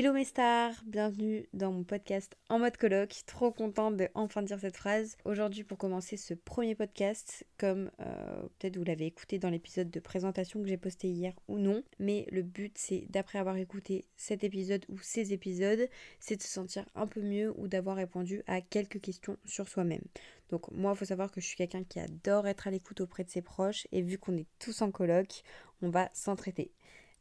[0.00, 3.20] Hello mes stars, bienvenue dans mon podcast en mode colloque.
[3.26, 5.18] Trop contente de enfin dire cette phrase.
[5.26, 10.00] Aujourd'hui pour commencer ce premier podcast, comme euh, peut-être vous l'avez écouté dans l'épisode de
[10.00, 14.42] présentation que j'ai posté hier ou non, mais le but c'est d'après avoir écouté cet
[14.42, 15.86] épisode ou ces épisodes,
[16.18, 20.04] c'est de se sentir un peu mieux ou d'avoir répondu à quelques questions sur soi-même.
[20.48, 23.24] Donc moi il faut savoir que je suis quelqu'un qui adore être à l'écoute auprès
[23.24, 25.42] de ses proches et vu qu'on est tous en colloque,
[25.82, 26.72] on va s'entraider.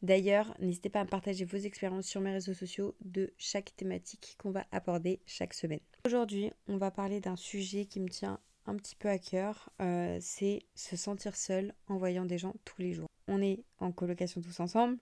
[0.02, 4.52] D'ailleurs, n'hésitez pas à partager vos expériences sur mes réseaux sociaux de chaque thématique qu'on
[4.52, 5.82] va aborder chaque semaine.
[6.06, 10.18] Aujourd'hui, on va parler d'un sujet qui me tient un petit peu à cœur, euh,
[10.22, 13.08] c'est se sentir seul en voyant des gens tous les jours.
[13.28, 14.98] On est en colocation tous ensemble,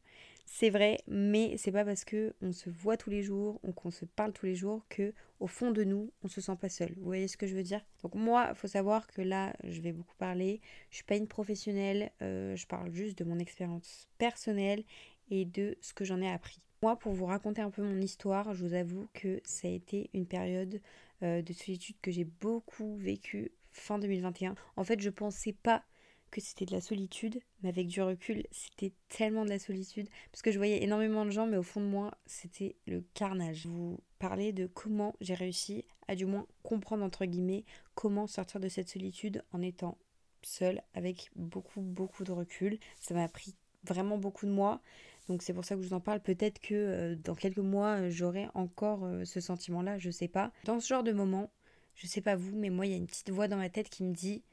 [0.50, 3.92] c'est vrai, mais c'est pas parce que on se voit tous les jours ou qu'on
[3.92, 6.94] se parle tous les jours que au fond de nous, on se sent pas seul.
[6.96, 7.82] Vous voyez ce que je veux dire?
[8.02, 10.62] Donc moi, faut savoir que là, je vais beaucoup parler.
[10.90, 14.86] Je suis pas une professionnelle, euh, je parle juste de mon expérience personnelle
[15.30, 16.62] et de ce que j'en ai appris.
[16.81, 20.09] Moi, pour vous raconter un peu mon histoire, je vous avoue que ça a été
[20.14, 20.80] une période
[21.23, 24.56] euh, de solitude que j'ai beaucoup vécue fin 2021.
[24.78, 25.84] En fait, je pensais pas
[26.31, 30.42] que c'était de la solitude, mais avec du recul, c'était tellement de la solitude, parce
[30.42, 33.66] que je voyais énormément de gens, mais au fond de moi, c'était le carnage.
[33.66, 38.69] Vous parlez de comment j'ai réussi à du moins comprendre, entre guillemets, comment sortir de
[38.69, 39.97] cette solitude en étant
[40.42, 42.80] seule, avec beaucoup, beaucoup de recul.
[43.00, 44.81] Ça m'a pris vraiment beaucoup de mois.
[45.28, 46.22] Donc c'est pour ça que je vous en parle.
[46.22, 50.52] Peut-être que euh, dans quelques mois, j'aurai encore euh, ce sentiment-là, je sais pas.
[50.64, 51.52] Dans ce genre de moment,
[51.95, 53.89] je sais pas vous, mais moi, il y a une petite voix dans ma tête
[53.89, 54.44] qui me dit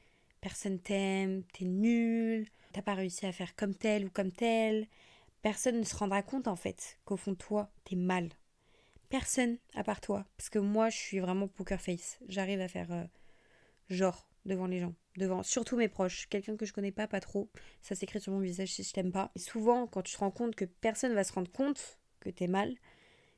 [0.45, 4.85] personne t'aime, t'es nul, t'as pas réussi à faire comme tel ou comme tel.
[5.41, 8.29] Personne ne se rendra compte en fait qu'au fond de toi, t'es mal.
[9.09, 10.23] Personne à part toi.
[10.37, 12.19] Parce que moi, je suis vraiment poker face.
[12.27, 13.05] J'arrive à faire euh,
[13.89, 17.49] genre devant les gens, devant surtout mes proches, quelqu'un que je connais pas, pas trop.
[17.81, 19.31] Ça s'écrit sur mon visage si je t'aime pas.
[19.33, 22.45] Et souvent, quand tu te rends compte que personne va se rendre compte que t'es
[22.45, 22.75] mal,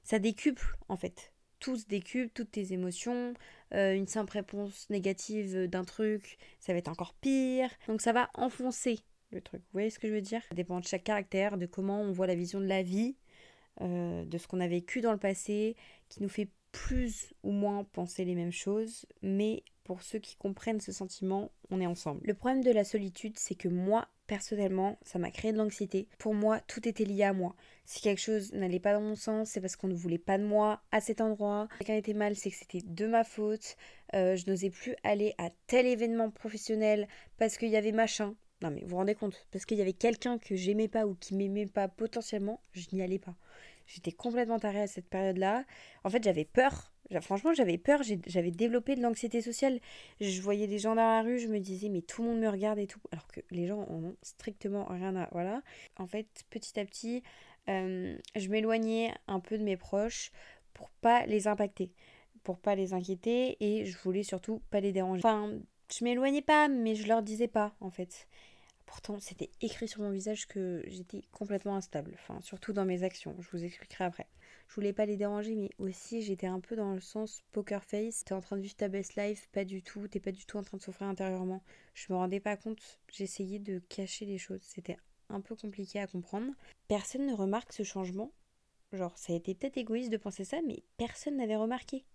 [0.03, 3.33] ça décuple en fait tout se décuple, toutes tes émotions.
[3.73, 7.69] Euh, une simple réponse négative d'un truc, ça va être encore pire.
[7.87, 8.99] Donc ça va enfoncer
[9.31, 9.61] le truc.
[9.61, 10.41] Vous voyez ce que je veux dire?
[10.49, 13.15] Ça dépend de chaque caractère, de comment on voit la vision de la vie,
[13.81, 15.75] euh, de ce qu'on a vécu dans le passé,
[16.09, 19.05] qui nous fait plus ou moins penser les mêmes choses.
[19.21, 22.21] Mais pour ceux qui comprennent ce sentiment, on est ensemble.
[22.23, 26.07] Le problème de la solitude, c'est que moi, personnellement, ça m'a créé de l'anxiété.
[26.19, 27.55] Pour moi, tout était lié à moi.
[27.85, 30.43] Si quelque chose n'allait pas dans mon sens, c'est parce qu'on ne voulait pas de
[30.43, 31.67] moi à cet endroit.
[31.71, 33.77] Si quelqu'un était mal, c'est que c'était de ma faute.
[34.13, 37.07] Euh, je n'osais plus aller à tel événement professionnel
[37.37, 38.35] parce qu'il y avait machin.
[38.61, 39.47] Non mais vous vous rendez compte?
[39.51, 43.01] Parce qu'il y avait quelqu'un que j'aimais pas ou qui m'aimait pas potentiellement, je n'y
[43.01, 43.35] allais pas.
[43.87, 45.63] J'étais complètement tarée à cette période-là.
[46.03, 46.91] En fait, j'avais peur.
[47.21, 48.01] Franchement, j'avais peur.
[48.25, 49.79] J'avais développé de l'anxiété sociale.
[50.19, 52.49] Je voyais des gens dans la rue, je me disais, mais tout le monde me
[52.49, 52.99] regarde et tout.
[53.11, 55.29] Alors que les gens en ont strictement rien à.
[55.31, 55.61] Voilà.
[55.97, 57.23] En fait, petit à petit,
[57.67, 60.31] je m'éloignais un peu de mes proches
[60.73, 61.91] pour pas les impacter,
[62.43, 65.19] pour pas les inquiéter et je voulais surtout pas les déranger.
[65.19, 65.51] Enfin,
[65.91, 68.27] je m'éloignais pas, mais je leur disais pas en fait.
[68.85, 73.35] Pourtant, c'était écrit sur mon visage que j'étais complètement instable, enfin, surtout dans mes actions.
[73.39, 74.27] Je vous expliquerai après.
[74.67, 78.23] Je voulais pas les déranger, mais aussi j'étais un peu dans le sens poker face.
[78.25, 80.07] T'es en train de vivre ta best life, pas du tout.
[80.07, 81.63] T'es pas du tout en train de souffrir intérieurement.
[81.93, 82.99] Je me rendais pas compte.
[83.11, 84.61] J'essayais de cacher les choses.
[84.61, 84.97] C'était
[85.29, 86.53] un peu compliqué à comprendre.
[86.87, 88.31] Personne ne remarque ce changement.
[88.93, 92.05] Genre, ça a été peut-être égoïste de penser ça, mais personne n'avait remarqué.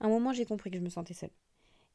[0.00, 1.30] À un moment, j'ai compris que je me sentais seule.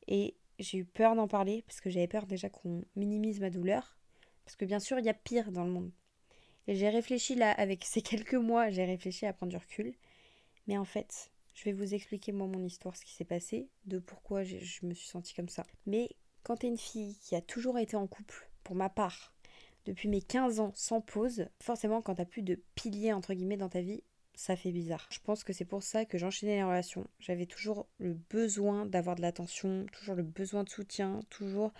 [0.07, 3.97] Et j'ai eu peur d'en parler parce que j'avais peur déjà qu'on minimise ma douleur.
[4.45, 5.91] Parce que bien sûr, il y a pire dans le monde.
[6.67, 9.93] Et j'ai réfléchi là, avec ces quelques mois, j'ai réfléchi à prendre du recul.
[10.67, 13.99] Mais en fait, je vais vous expliquer moi mon histoire, ce qui s'est passé, de
[13.99, 15.65] pourquoi je me suis sentie comme ça.
[15.85, 16.09] Mais
[16.43, 19.33] quand t'es une fille qui a toujours été en couple, pour ma part,
[19.85, 23.69] depuis mes 15 ans sans pause, forcément quand t'as plus de piliers entre guillemets dans
[23.69, 24.03] ta vie,
[24.35, 25.07] ça fait bizarre.
[25.11, 27.07] Je pense que c'est pour ça que j'enchaînais les relations.
[27.19, 31.71] J'avais toujours le besoin d'avoir de l'attention, toujours le besoin de soutien, toujours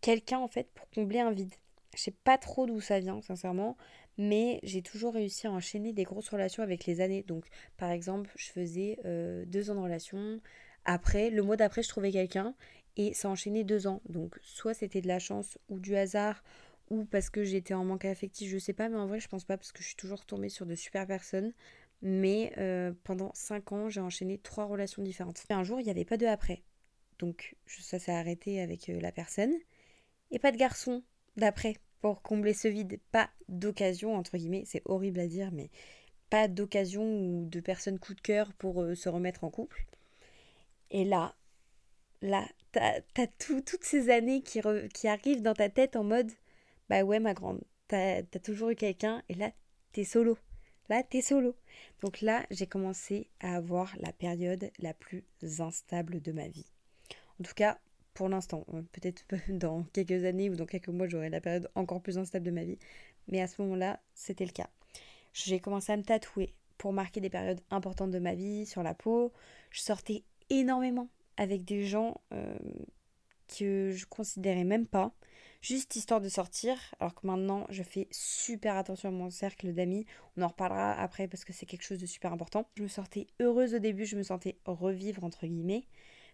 [0.00, 1.54] quelqu'un en fait pour combler un vide.
[1.94, 3.76] Je sais pas trop d'où ça vient, sincèrement,
[4.20, 7.24] mais j'ai toujours réussi à enchaîner des grosses relations avec les années.
[7.26, 7.46] Donc,
[7.78, 10.42] par exemple, je faisais euh, deux ans de relation.
[10.84, 12.54] Après, le mois d'après, je trouvais quelqu'un
[12.98, 14.02] et ça enchaînait deux ans.
[14.10, 16.44] Donc, soit c'était de la chance ou du hasard
[16.90, 19.44] ou parce que j'étais en manque affectif, je sais pas, mais en vrai, je pense
[19.44, 21.54] pas parce que je suis toujours tombée sur de super personnes.
[22.02, 25.42] Mais euh, pendant 5 ans, j'ai enchaîné trois relations différentes.
[25.48, 26.62] un jour, il n'y avait pas de après.
[27.18, 29.52] Donc ça s'est arrêté avec euh, la personne.
[30.30, 31.02] Et pas de garçon
[31.38, 33.00] d'après pour combler ce vide.
[33.12, 35.70] Pas d'occasion, entre guillemets, c'est horrible à dire, mais
[36.30, 39.86] pas d'occasion ou de personne coup de cœur pour euh, se remettre en couple.
[40.90, 41.34] Et là,
[42.22, 44.60] là, t'as as toutes ces années qui,
[44.94, 46.30] qui arrivent dans ta tête en mode
[46.88, 49.50] Bah ouais, ma grande, t'as as toujours eu quelqu'un et là,
[49.92, 50.38] t'es solo.
[50.88, 51.54] Là, t'es solo.
[52.00, 55.24] Donc là, j'ai commencé à avoir la période la plus
[55.60, 56.66] instable de ma vie.
[57.40, 57.78] En tout cas,
[58.20, 58.66] pour l'instant.
[58.74, 62.44] Euh, peut-être dans quelques années ou dans quelques mois, j'aurai la période encore plus instable
[62.44, 62.76] de ma vie.
[63.28, 64.68] Mais à ce moment-là, c'était le cas.
[65.32, 68.92] J'ai commencé à me tatouer pour marquer des périodes importantes de ma vie sur la
[68.92, 69.32] peau.
[69.70, 71.08] Je sortais énormément
[71.38, 72.58] avec des gens euh,
[73.48, 75.14] que je considérais même pas,
[75.62, 80.04] juste histoire de sortir, alors que maintenant je fais super attention à mon cercle d'amis.
[80.36, 82.68] On en reparlera après parce que c'est quelque chose de super important.
[82.74, 85.86] Je me sentais heureuse au début, je me sentais revivre entre guillemets.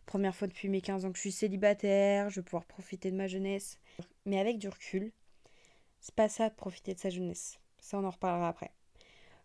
[0.06, 3.17] Première fois depuis mes 15 ans que je suis célibataire, je vais pouvoir profiter de
[3.17, 3.79] ma jeunesse.
[4.25, 5.12] Mais avec du recul,
[6.00, 7.58] c'est pas ça de profiter de sa jeunesse.
[7.81, 8.70] Ça, on en reparlera après.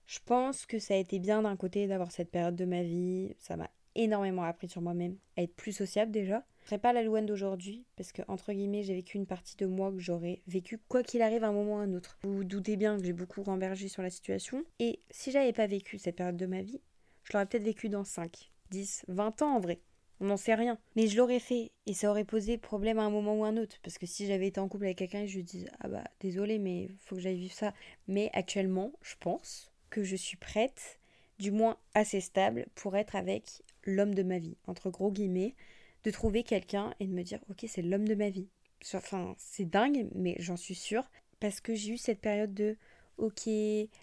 [0.05, 3.35] Je pense que ça a été bien d'un côté d'avoir cette période de ma vie.
[3.39, 6.45] Ça m'a énormément appris sur moi-même, à être plus sociable déjà.
[6.61, 9.65] Je serais pas la Louane d'aujourd'hui, parce que, entre guillemets, j'ai vécu une partie de
[9.65, 12.19] moi que j'aurais vécu quoi qu'il arrive à un moment ou à un autre.
[12.21, 14.63] Vous vous doutez bien que j'ai beaucoup rembergé sur la situation.
[14.79, 16.81] Et si j'avais pas vécu cette période de ma vie,
[17.23, 19.81] je l'aurais peut-être vécu dans 5, 10, 20 ans en vrai.
[20.21, 20.77] On n'en sait rien.
[20.95, 23.57] Mais je l'aurais fait et ça aurait posé problème à un moment ou à un
[23.57, 23.79] autre.
[23.81, 26.59] Parce que si j'avais été en couple avec quelqu'un je lui dis Ah bah désolé,
[26.59, 27.73] mais faut que j'aille vivre ça.
[28.07, 30.99] Mais actuellement, je pense que je suis prête,
[31.39, 35.55] du moins assez stable, pour être avec l'homme de ma vie, entre gros guillemets,
[36.03, 38.47] de trouver quelqu'un et de me dire ok c'est l'homme de ma vie.
[38.93, 41.09] Enfin c'est dingue mais j'en suis sûre
[41.39, 42.77] parce que j'ai eu cette période de
[43.17, 43.49] ok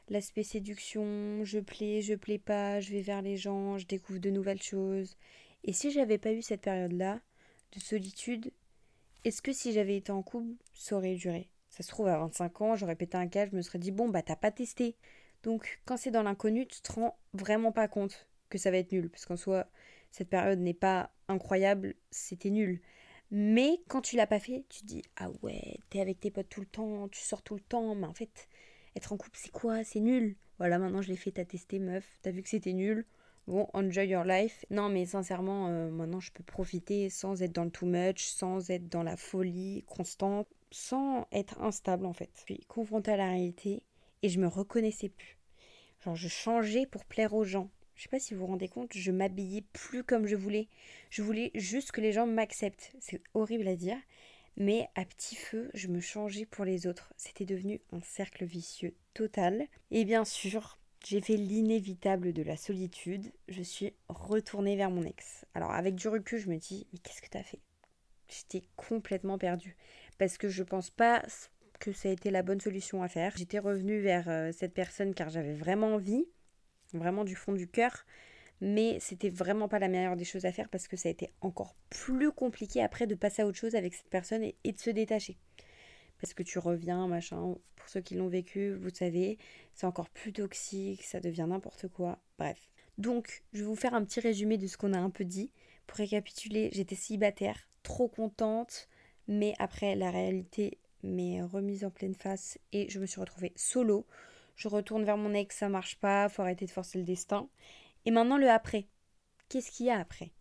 [0.08, 4.30] l'aspect séduction, je plais, je plais pas, je vais vers les gens, je découvre de
[4.30, 5.16] nouvelles choses.
[5.64, 7.20] Et si j'avais pas eu cette période-là
[7.72, 8.50] de solitude,
[9.24, 11.50] est-ce que si j'avais été en couple, ça aurait duré?
[11.70, 14.08] Ça se trouve à 25 ans, j'aurais pété un câble, je me serais dit bon
[14.08, 14.96] bah t'as pas testé.
[15.42, 18.92] Donc quand c'est dans l'inconnu, tu te rends vraiment pas compte que ça va être
[18.92, 19.10] nul.
[19.10, 19.66] Parce qu'en soi,
[20.10, 22.80] cette période n'est pas incroyable, c'était nul.
[23.30, 26.48] Mais quand tu l'as pas fait, tu te dis Ah ouais, t'es avec tes potes
[26.48, 28.48] tout le temps, tu sors tout le temps, mais en fait,
[28.96, 29.84] être en couple, c'est quoi?
[29.84, 30.36] C'est nul.
[30.58, 33.04] Voilà, maintenant je l'ai fait, t'as testé, meuf, t'as vu que c'était nul.
[33.48, 34.66] Bon, enjoy your life.
[34.68, 38.68] Non, mais sincèrement, euh, maintenant je peux profiter sans être dans le too much, sans
[38.68, 42.28] être dans la folie constante, sans être instable en fait.
[42.34, 43.82] Je suis confrontée à la réalité
[44.22, 45.38] et je me reconnaissais plus.
[46.04, 47.70] Genre, je changeais pour plaire aux gens.
[47.94, 50.68] Je sais pas si vous vous rendez compte, je m'habillais plus comme je voulais.
[51.08, 52.92] Je voulais juste que les gens m'acceptent.
[53.00, 53.96] C'est horrible à dire,
[54.58, 57.14] mais à petit feu, je me changeais pour les autres.
[57.16, 59.68] C'était devenu un cercle vicieux total.
[59.90, 63.32] Et bien sûr, j'ai fait l'inévitable de la solitude.
[63.48, 65.44] Je suis retournée vers mon ex.
[65.54, 67.60] Alors avec du recul, je me dis, mais qu'est-ce que t'as fait?
[68.28, 69.76] J'étais complètement perdue.
[70.18, 71.22] Parce que je pense pas
[71.78, 73.32] que ça a été la bonne solution à faire.
[73.36, 76.26] J'étais revenue vers euh, cette personne car j'avais vraiment envie
[76.94, 78.04] vraiment du fond du cœur.
[78.60, 81.32] Mais c'était vraiment pas la meilleure des choses à faire parce que ça a été
[81.40, 84.90] encore plus compliqué après de passer à autre chose avec cette personne et, de se
[84.90, 85.36] détacher.
[86.20, 87.54] Parce que tu reviens, machin.
[87.76, 89.38] Pour ceux qui l'ont vécu, vous savez,
[89.74, 92.18] c'est encore plus toxique, ça devient n'importe quoi.
[92.38, 92.58] Bref.
[92.98, 95.52] Donc, je vais vous faire un petit résumé de ce qu'on a un peu dit.
[95.86, 98.88] Pour récapituler, j'étais célibataire, trop contente,
[99.28, 104.04] mais après, la réalité m'est remise en pleine face et je me suis retrouvée solo
[104.58, 107.48] je retourne vers mon ex, ça marche pas, faut arrêter de forcer le destin.
[108.04, 108.88] Et maintenant le après.
[109.48, 110.32] Qu'est-ce qu'il y a après?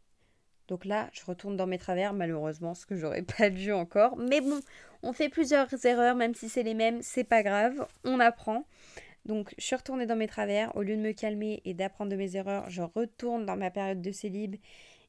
[0.68, 4.18] Donc là, je retourne dans mes travers, malheureusement, ce que j'aurais pas dû encore.
[4.18, 4.60] Mais bon,
[5.04, 8.66] on fait plusieurs erreurs, même si c'est les mêmes, c'est pas grave, on apprend.
[9.26, 12.16] Donc je suis retournée dans mes travers, au lieu de me calmer et d'apprendre de
[12.16, 14.56] mes erreurs, je retourne dans ma période de célib.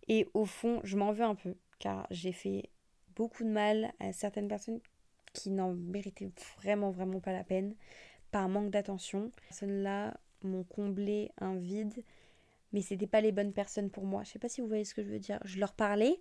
[0.08, 2.70] Et au fond, je m'en veux un peu, car j'ai fait
[3.14, 4.80] beaucoup de mal à certaines personnes
[5.32, 7.74] qui n'en méritaient vraiment, vraiment pas la peine
[8.30, 9.30] par manque d'attention.
[9.36, 12.02] Ces personnes-là m'ont comblé un vide,
[12.72, 14.24] mais c'était pas les bonnes personnes pour moi.
[14.24, 15.40] Je sais pas si vous voyez ce que je veux dire.
[15.44, 16.20] Je leur parlais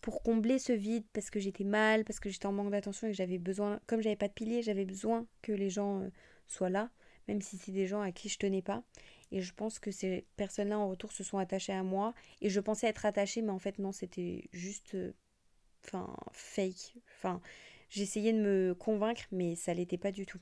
[0.00, 3.10] pour combler ce vide parce que j'étais mal, parce que j'étais en manque d'attention et
[3.10, 6.08] que j'avais besoin, comme j'avais pas de pilier, j'avais besoin que les gens euh,
[6.48, 6.90] soient là,
[7.28, 8.82] même si c'est des gens à qui je tenais pas.
[9.30, 12.60] Et je pense que ces personnes-là en retour se sont attachées à moi et je
[12.60, 15.12] pensais être attachée, mais en fait non, c'était juste, euh,
[15.86, 16.94] enfin, fake.
[17.16, 17.40] Enfin,
[17.88, 20.40] j'essayais de me convaincre, mais ça l'était pas du tout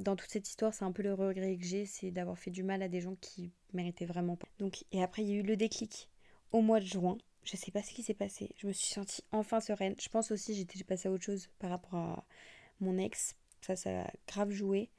[0.00, 2.62] dans toute cette histoire, c'est un peu le regret que j'ai, c'est d'avoir fait du
[2.62, 4.48] mal à des gens qui méritaient vraiment pas.
[4.58, 6.08] Donc, et après, il y a eu le déclic
[6.52, 7.18] au mois de juin.
[7.44, 8.50] Je sais pas ce qui s'est passé.
[8.56, 9.94] Je me suis sentie enfin sereine.
[9.98, 12.24] Je pense aussi j'étais passée à autre chose par rapport à
[12.80, 13.34] mon ex.
[13.60, 14.90] Ça, ça a grave joué.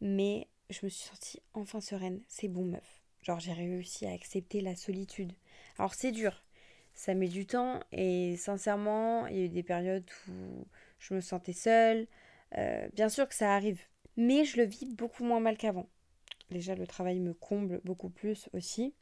[0.00, 2.20] Mais je me suis sentie enfin sereine.
[2.28, 3.02] C'est bon, meuf.
[3.22, 5.32] Genre, j'ai réussi à accepter la solitude.
[5.78, 6.44] Alors, c'est dur.
[6.94, 7.80] Ça met du temps.
[7.92, 10.66] Et sincèrement, il y a eu des périodes où
[10.98, 12.06] je me sentais seule.
[12.56, 13.80] Euh, bien sûr que ça arrive
[14.16, 15.88] mais je le vis beaucoup moins mal qu'avant.
[16.50, 18.94] Déjà, le travail me comble beaucoup plus aussi.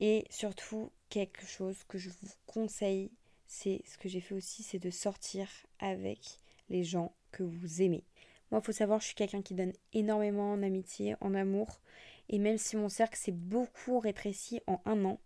[0.00, 3.10] Et surtout, quelque chose que je vous conseille,
[3.46, 6.38] c'est ce que j'ai fait aussi, c'est de sortir avec
[6.68, 8.04] les gens que vous aimez.
[8.50, 11.80] Moi, il faut savoir, je suis quelqu'un qui donne énormément en amitié, en amour.
[12.28, 15.20] Et même si mon cercle s'est beaucoup rétréci en un an,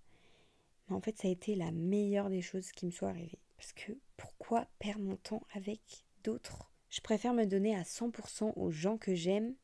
[0.88, 3.38] mais en fait ça a été la meilleure des choses qui me soit arrivée.
[3.56, 5.80] Parce que pourquoi perdre mon temps avec
[6.22, 6.70] d'autres?
[6.94, 9.56] Je préfère me donner à 100% aux gens que j'aime.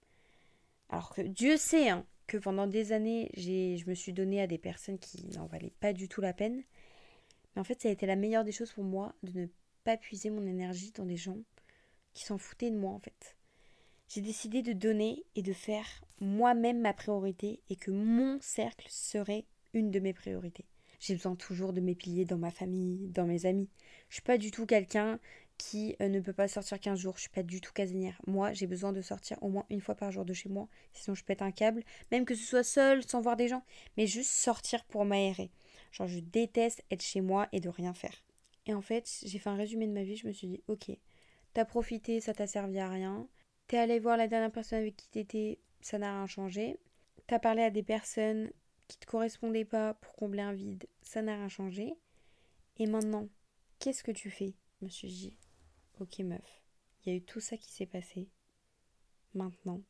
[0.88, 4.58] Alors que Dieu sait hein, que pendant des années, je me suis donné à des
[4.58, 6.64] personnes qui n'en valaient pas du tout la peine.
[7.54, 9.46] Mais en fait, ça a été la meilleure des choses pour moi de ne
[9.84, 11.38] pas puiser mon énergie dans des gens
[12.14, 13.36] qui s'en foutaient de moi en fait.
[14.08, 15.86] J'ai décidé de donner et de faire
[16.20, 20.66] moi-même ma priorité et que mon cercle serait une de mes priorités.
[20.98, 23.70] J'ai besoin toujours de mes piliers dans ma famille, dans mes amis.
[24.08, 25.18] Je suis pas du tout quelqu'un
[25.60, 27.16] qui euh, ne peut pas sortir 15 jours.
[27.16, 28.18] Je suis pas du tout casinière.
[28.26, 30.68] Moi, j'ai besoin de sortir au moins une fois par jour de chez moi.
[30.94, 31.84] Sinon, je pète un câble.
[32.10, 33.62] Même que ce soit seul, sans voir des gens.
[33.98, 35.50] Mais juste sortir pour m'aérer.
[35.92, 38.24] Genre, je déteste être chez moi et de rien faire.
[38.64, 40.16] Et en fait, j'ai fait un résumé de ma vie.
[40.16, 40.90] Je me suis dit, ok,
[41.52, 43.28] t'as profité, ça t'a servi à rien.
[43.66, 46.78] T'es allé voir la dernière personne avec qui t'étais, ça n'a rien changé.
[47.26, 48.50] T'as parlé à des personnes
[48.88, 51.94] qui te correspondaient pas pour combler un vide, ça n'a rien changé.
[52.78, 53.28] Et maintenant,
[53.78, 54.54] qu'est-ce que tu fais?
[54.80, 55.36] Me suis dit,
[56.00, 56.62] ok meuf,
[57.04, 58.28] il y a eu tout ça qui s'est passé.
[59.34, 59.80] Maintenant,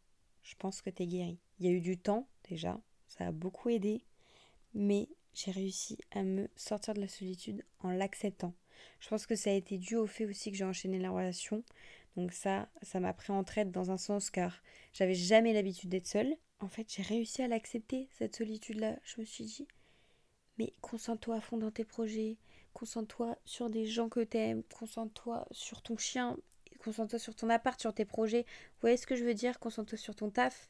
[0.43, 1.39] je pense que t'es guérie.
[1.59, 4.05] Il y a eu du temps déjà, ça a beaucoup aidé,
[4.75, 8.55] mais j'ai réussi à me sortir de la solitude en l'acceptant.
[9.01, 11.63] Je pense que ça a été dû au fait aussi que j'ai enchaîné la relation.
[12.17, 14.63] Donc ça, ça m'a pris en traite dans un sens car
[14.93, 18.99] j'avais jamais l'habitude d'être seule en fait, j'ai réussi à l'accepter, cette solitude-là.
[19.03, 19.67] Je me suis dit,
[20.59, 22.37] mais concentre-toi à fond dans tes projets,
[22.73, 26.37] concentre-toi sur des gens que t'aimes, concentre-toi sur ton chien,
[26.79, 28.43] concentre-toi sur ton appart, sur tes projets.
[28.43, 29.59] Vous voyez ce que je veux dire?
[29.59, 30.69] Concentre-toi sur ton taf.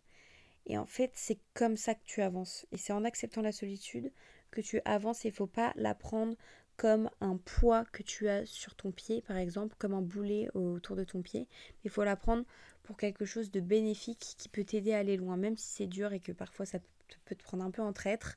[0.66, 2.66] Et en fait, c'est comme ça que tu avances.
[2.72, 4.12] Et c'est en acceptant la solitude
[4.50, 6.36] que tu avances et il faut pas la prendre
[6.76, 10.96] comme un poids que tu as sur ton pied, par exemple, comme un boulet autour
[10.96, 11.46] de ton pied.
[11.84, 12.44] Il faut la prendre
[12.82, 16.12] pour quelque chose de bénéfique qui peut t'aider à aller loin, même si c'est dur
[16.12, 16.78] et que parfois ça
[17.26, 18.36] peut te prendre un peu en traître.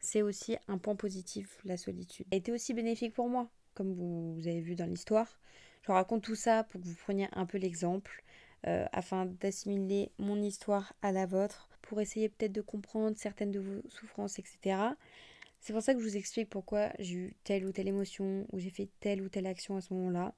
[0.00, 2.26] C'est aussi un point positif, la solitude.
[2.30, 5.38] Elle été aussi bénéfique pour moi, comme vous, avez vu dans l'histoire.
[5.82, 8.24] Je raconte tout ça pour que vous preniez un peu l'exemple,
[8.66, 13.60] euh, afin d'assimiler mon histoire à la vôtre, pour essayer peut-être de comprendre certaines de
[13.60, 14.76] vos souffrances, etc.
[15.60, 18.58] C'est pour ça que je vous explique pourquoi j'ai eu telle ou telle émotion, ou
[18.58, 20.34] j'ai fait telle ou telle action à ce moment-là.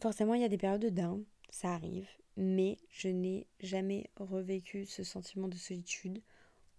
[0.00, 1.02] Forcément, il y a des périodes de
[1.50, 6.22] ça arrive, mais je n'ai jamais revécu ce sentiment de solitude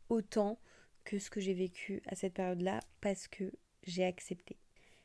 [0.09, 0.57] autant
[1.03, 3.51] que ce que j'ai vécu à cette période-là parce que
[3.83, 4.57] j'ai accepté.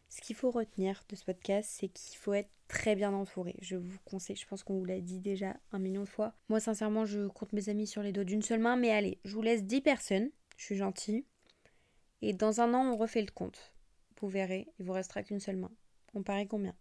[0.08, 3.56] Ce qu'il faut retenir de ce podcast, c'est qu'il faut être très bien entouré.
[3.60, 6.34] Je vous conseille, je pense qu'on vous l'a dit déjà un million de fois.
[6.48, 9.34] Moi, sincèrement, je compte mes amis sur les doigts d'une seule main, mais allez, je
[9.34, 10.30] vous laisse 10 personnes.
[10.56, 11.24] Je suis gentille.
[12.22, 13.74] Et dans un an, on refait le compte.
[14.20, 15.70] Vous verrez, il vous restera qu'une seule main.
[16.14, 16.74] On paraît combien?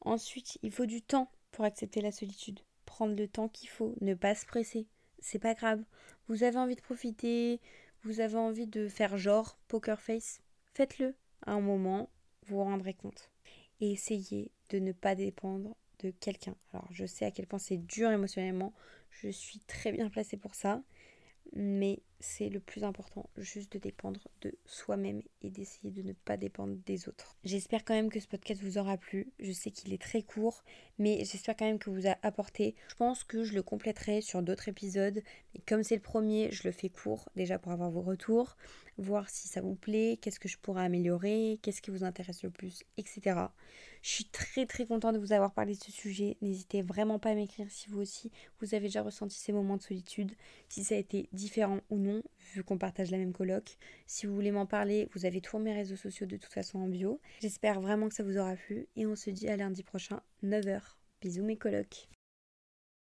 [0.00, 4.14] Ensuite, il faut du temps pour accepter la solitude prendre le temps qu'il faut, ne
[4.14, 4.86] pas se presser.
[5.18, 5.82] C'est pas grave.
[6.28, 7.60] Vous avez envie de profiter,
[8.06, 10.40] vous avez envie de faire genre poker face,
[10.74, 11.14] faites-le.
[11.44, 12.08] À un moment,
[12.46, 13.30] vous vous rendrez compte.
[13.80, 16.56] Et essayez de ne pas dépendre de quelqu'un.
[16.72, 18.72] Alors, je sais à quel point c'est dur émotionnellement.
[19.10, 20.82] Je suis très bien placée pour ça
[21.52, 26.36] mais c'est le plus important, juste de dépendre de soi-même et d'essayer de ne pas
[26.36, 27.36] dépendre des autres.
[27.44, 29.32] J'espère quand même que ce podcast vous aura plu.
[29.38, 30.64] Je sais qu'il est très court,
[30.98, 32.74] mais j'espère quand même que vous a apporté.
[32.88, 35.22] Je pense que je le compléterai sur d'autres épisodes,
[35.54, 38.56] mais comme c'est le premier, je le fais court déjà pour avoir vos retours,
[38.98, 42.50] voir si ça vous plaît, qu'est-ce que je pourrais améliorer, qu'est-ce qui vous intéresse le
[42.50, 43.48] plus, etc.
[44.02, 46.36] Je suis très très contente de vous avoir parlé de ce sujet.
[46.40, 48.30] N'hésitez vraiment pas à m'écrire si vous aussi
[48.60, 50.32] vous avez déjà ressenti ces moments de solitude,
[50.68, 52.05] si ça a été différent ou non,
[52.54, 53.76] vu qu'on partage la même coloc.
[54.06, 56.88] Si vous voulez m'en parler, vous avez tous mes réseaux sociaux de toute façon en
[56.88, 57.20] bio.
[57.40, 60.80] J'espère vraiment que ça vous aura plu et on se dit à lundi prochain, 9h.
[61.20, 62.08] Bisous mes colocs.